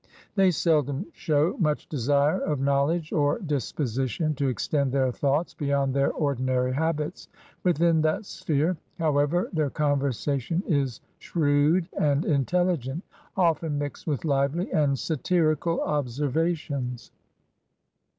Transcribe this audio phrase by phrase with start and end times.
[0.33, 5.93] They seldom show much desire of knowledge or dispo sition to extend their thoughts beyond
[5.93, 7.27] their ordinary habits.
[7.63, 13.03] Within that sphere, however, their conversation is shrewd and intelligent,
[13.37, 17.11] often mixed with Uvely and satirical observations.